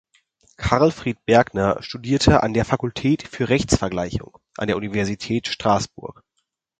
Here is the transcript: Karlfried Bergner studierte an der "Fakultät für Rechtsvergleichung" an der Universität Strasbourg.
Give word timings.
Karlfried 0.57 1.23
Bergner 1.25 1.77
studierte 1.83 2.41
an 2.41 2.55
der 2.55 2.65
"Fakultät 2.65 3.21
für 3.21 3.49
Rechtsvergleichung" 3.49 4.35
an 4.57 4.65
der 4.67 4.75
Universität 4.77 5.47
Strasbourg. 5.47 6.23